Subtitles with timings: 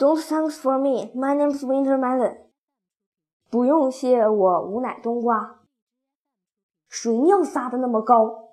[0.00, 1.12] Don't thanks for me.
[1.14, 2.38] My name's Winter Melon.
[3.50, 5.60] 不用谢我，无奶冬瓜。
[6.88, 8.48] 谁尿撒的那么高？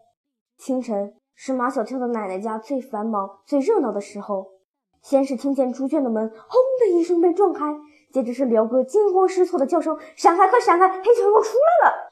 [0.58, 4.56] 清晨是马小跳的奶奶家最繁忙、最热闹的时候。
[5.02, 7.78] 先是听见猪圈的门轰的一声被撞开，
[8.12, 10.90] 接着是辽哥惊慌失措的叫声：“闪开，快闪开！
[10.90, 12.10] 黑旋风出来了！”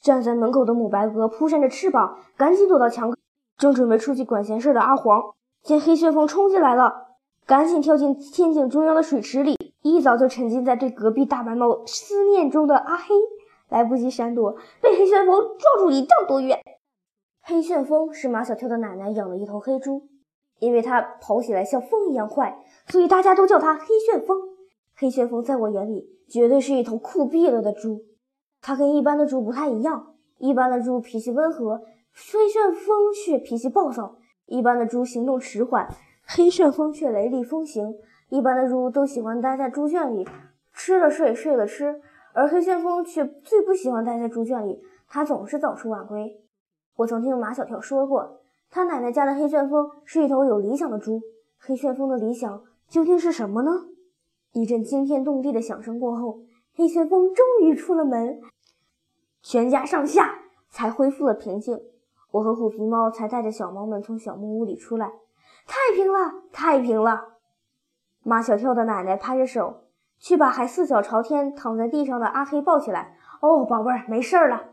[0.00, 3.12] 站在门口的母白鹅扑扇着翅膀，赶紧躲到墙。
[3.58, 5.34] 正准备出去管闲事的阿黄
[5.64, 7.05] 见黑旋风冲进来了，
[7.46, 13.14] 赶紧跳进天井中央的水池里，一早就沉浸在对隔壁大白猫思念中的阿黑，
[13.68, 16.58] 来不及闪躲，被黑旋风撞出一丈多远。
[17.42, 20.08] 黑旋风是马小跳的奶奶养的一头黑猪。
[20.58, 24.38] 因为它跑起来像风一样快，所以大家都叫它黑旋风。
[24.96, 28.00] 黑旋风在我眼里绝对是一头酷毙了的猪。
[28.62, 31.82] 它跟一般的猪不太一样，一般的猪脾气温和，
[32.32, 35.94] 黑旋风却脾气暴躁；一般的猪行动迟缓，
[36.26, 37.96] 黑旋风却雷厉风行。
[38.28, 40.28] 一般的猪都喜欢待在猪圈里，
[40.72, 42.00] 吃了睡，睡了吃，
[42.32, 46.40] 而黑旋风却最不喜欢待在猪圈里，它总是早出晚归。
[46.96, 48.40] 我曾听马小跳说过。
[48.68, 51.20] 他奶奶家的黑旋风是一头有理想的猪。
[51.56, 53.70] 黑旋风的理想究竟是什么呢？
[54.52, 56.40] 一阵惊天动地的响声过后，
[56.74, 58.40] 黑旋风终于出了门，
[59.40, 61.80] 全家上下才恢复了平静。
[62.32, 65.12] 我和虎皮猫才带着小猫们从小木屋里出来。
[65.66, 67.34] 太平了，太平了！
[68.22, 69.82] 马小跳的奶奶拍着手，
[70.18, 73.16] 去把还四脚朝天躺在地上的阿黑抱起来。
[73.40, 74.64] 哦，宝贝儿，没事了。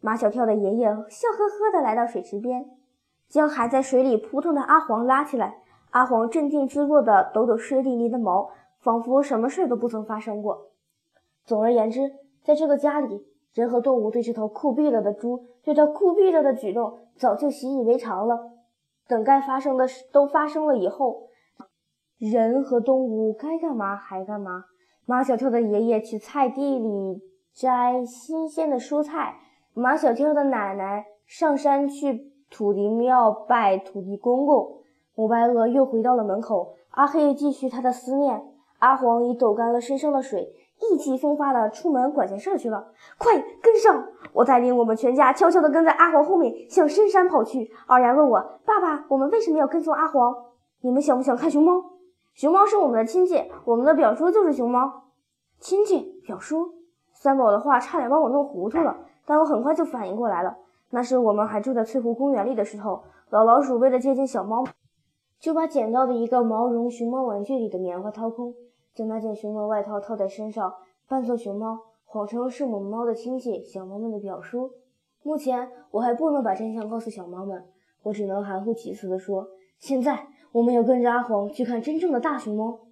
[0.00, 2.70] 马小跳的爷爷笑呵呵地来到水池边。
[3.28, 10.70] 将还在水里扑腾的阿黄拉起来，阿黄镇定自若地抖抖湿淋淋的毛，仿佛什么事都不曾发生过。
[11.44, 12.10] 总而言之，
[12.42, 18.52] 在这个家里，人和动物对这头酷毙了的猪，对它酷毙了的举动，早就习以为常了。
[19.08, 21.28] 等该发生的事都发生了以后，
[22.18, 24.64] 人和动物该干嘛还干嘛。
[25.06, 29.40] 马小跳的爷爷去菜地里摘新鲜的蔬菜，
[29.74, 32.28] 马小跳的奶奶上山去。
[32.50, 34.78] 土地庙拜土地公公，
[35.14, 36.76] 母白鹅又回到了门口。
[36.92, 38.42] 阿黑继续他的思念。
[38.78, 40.48] 阿黄已抖干了身上的水，
[40.80, 42.88] 意气风发的出门管闲事去了。
[43.18, 44.08] 快跟上！
[44.32, 47.70] 我带领我们全家悄悄地跟在阿黄后面，向深山跑去。
[47.86, 50.34] 二丫问我：“爸爸，我们为什么要跟踪阿黄？
[50.80, 51.82] 你们想不想看熊猫？
[52.34, 55.04] 熊猫是我们的亲戚，我们的表叔就是熊猫。
[55.58, 56.74] 亲戚表叔。”
[57.12, 58.96] 三宝的话差点把我弄糊涂了，
[59.26, 60.56] 但我很快就反应过来了。
[60.90, 64.64] 那是我们还住在翠湖公园里的时候，老老鼠为了接近小猫，
[65.40, 68.54] 就把捡到的一个毛绒熊猫玩具里的棉花掏空，
[68.98, 70.74] 将那件熊猫外套套在身上，
[71.06, 74.72] 扮作熊猫，谎称是我们猫的亲戚，小猫们的表叔。
[75.22, 77.64] 目前我还不能把真相告诉小猫们，
[78.02, 79.46] 我只能含糊其辞地说：
[79.78, 82.88] 现在我们要跟着阿黄去看真正的大熊猫。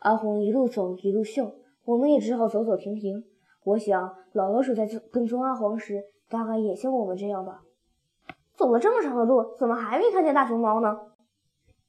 [0.00, 1.50] 阿黄一路走一路笑，
[1.86, 3.24] 我们也只好走走停停。
[3.64, 6.04] 我想老老鼠在跟踪阿黄时。
[6.28, 7.62] 大概也像我们这样吧。
[8.56, 10.98] 走了这么长的路，怎么还没看见大熊猫呢？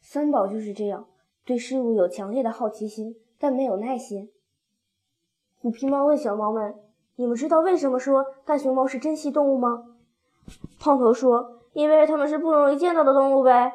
[0.02, 1.08] 三宝就是这样，
[1.46, 4.32] 对事物有强烈的好奇心，但没有耐心。
[5.60, 6.76] 虎皮猫问小猫们
[7.18, 9.84] ：“你们知道为什么说大熊猫是珍稀动物吗？”
[10.80, 13.74] 胖头说：“因为它们是不容易见到的动物呗。”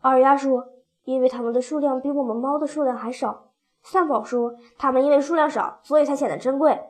[0.00, 0.68] 二丫说
[1.04, 3.50] ：“因为它们的数量比我们猫的数量还少。”
[3.84, 6.80] 三宝说：“它们因为数量少，所以才显得珍贵。”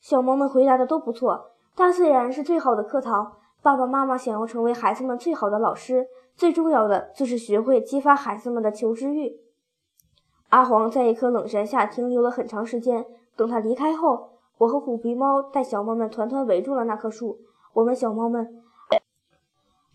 [0.00, 1.50] 小猫们回答的都不错。
[1.76, 3.36] 大自然是最好的课堂。
[3.60, 9.38] 爸爸妈妈想要成为孩子们最好的老师，最重要的就是学会激发孩子们的求知欲。
[10.52, 13.06] 阿黄在一棵冷杉下停留了很长时间。
[13.36, 17.40] 等他离开后，我和虎皮猫带小猫们团团围住了那棵树。
[17.72, 18.62] 我问小猫们：“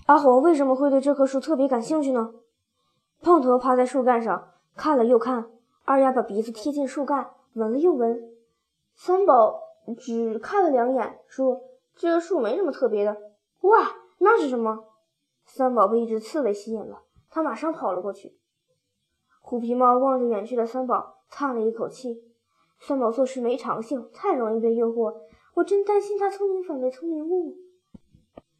[0.07, 2.33] 阿黄为什么会对这棵树特别感兴趣呢？”
[3.21, 5.47] 胖头趴在树干上看了又看，
[5.85, 8.19] 二丫把鼻子贴近树干闻了又闻，
[8.95, 9.61] 三宝。
[9.99, 11.61] 只看了两眼，说
[11.95, 13.15] ：“这个树没什么特别的。”
[13.61, 13.77] 哇，
[14.17, 14.85] 那是什么？
[15.45, 18.37] 三宝被一只刺猬吸引了，他马上跑了过去。
[19.49, 22.21] 虎皮猫望着远去的三宝，叹了一口气
[22.81, 25.21] ：“三宝做事没长性，太容易被诱惑。
[25.53, 27.55] 我真担心他聪明反被聪明误。”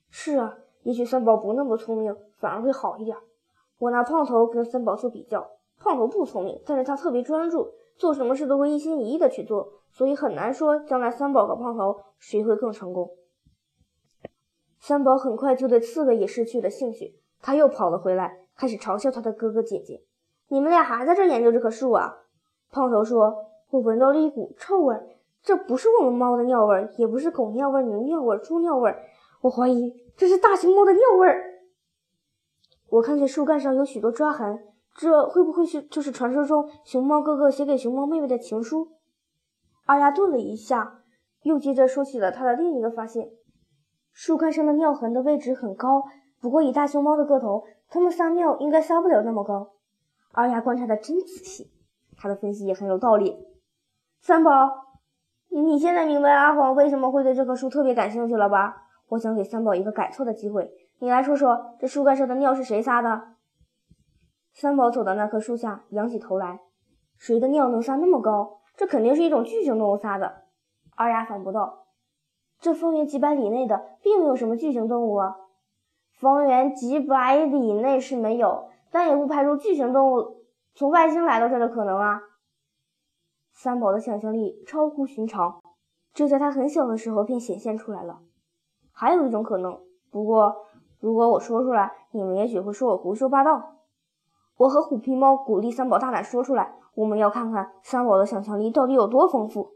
[0.10, 3.18] 是啊，也许三宝不那么聪明，反而会好一点。
[3.80, 5.46] 我拿胖头跟三宝做比较，
[5.78, 9.74] 胖头不聪明，但是他特别专注，做什么事都会一心一意的去做。
[9.92, 13.12] 所以很难说将来三宝和胖头谁会更成功。
[14.80, 20.06] 三宝很快就对刺猬也失去了兴趣，他又跑了回来，开始嘲笑他的哥哥姐姐
[20.50, 22.18] ：“你们俩还在这研究这棵树啊？”
[22.72, 24.96] 胖头说：“我闻到了一股臭味，
[25.42, 28.96] 这不是我们猫的尿味，也不是狗尿味、牛尿味、猪尿味，
[29.42, 31.28] 我怀疑这是大熊猫的尿味。”
[32.90, 34.64] 我看见树干上有许多抓痕，
[34.96, 38.90] 这会不会是就是传说中熊猫哥哥写给熊猫妹妹的情书？
[39.86, 41.02] 二丫顿了一下，
[41.44, 43.30] 又接着说起了他的另一个发现：
[44.12, 46.04] 树干上的尿痕的位置很高，
[46.42, 49.74] 不过以大熊猫的个头，它们撒尿应该撒不了那么高。
[50.38, 51.72] 二丫观察的真仔细，
[52.16, 53.36] 他的分析也很有道理。
[54.22, 54.52] 三宝，
[55.50, 58.84] 你现在明白阿黄为什么会对这棵树特别感兴趣了吧？
[59.08, 63.30] 我想给三宝一个改错的机会，你来说说，这树干上的尿是谁撒的？
[64.54, 66.60] 三宝走到那棵树下，仰起头来，
[67.18, 68.60] 谁的尿能撒那么高？
[68.76, 70.44] 这肯定是一种巨型动物撒的。
[70.96, 71.88] 二丫反驳道
[72.62, 75.36] ：“这方圆几百里内的，并没有什么巨型动物啊。
[76.20, 80.44] 方圆几百里内是没有，但也不排除巨型动物
[80.76, 82.22] 从外星来到这的可能啊。”
[83.54, 85.62] 三宝的想象力超乎寻常，
[86.14, 88.20] 这在他很小的时候便显现出来了。
[88.92, 89.80] 还有一种可能，
[90.12, 90.56] 不过
[91.00, 93.76] 如果我说出来，你们也许会说我胡说八道。
[94.58, 96.76] 我和虎皮猫鼓励三宝大胆说出来。
[96.96, 99.74] 我们要看看三宝的想象力到底有多丰富。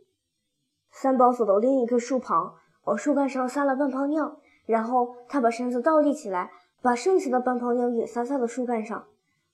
[0.90, 2.56] 三宝走到另一棵树旁，
[2.86, 6.50] 往树干上撒了半泡尿，然后他把身子倒立起来，
[6.82, 9.06] 把剩下的半泡尿也撒在了树干上。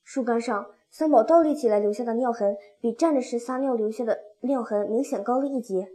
[0.03, 5.89] 树干上，三宝倒立起来留下的尿痕比站着时撒尿留下的尿痕明显高了一截。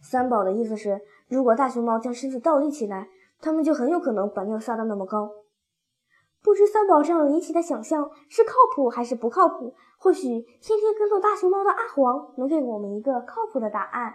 [0.00, 3.08] 三宝的意思是，如果大熊猫将身子倒立起来，
[3.40, 5.30] 它们就很有可能把尿撒得那么高。
[6.42, 9.74] 不知三宝这样离奇的想象是靠谱还是不靠谱？
[9.98, 10.28] 或许
[10.62, 14.14] 天天跟踪大熊猫的阿黄能给我们一个靠谱的答案。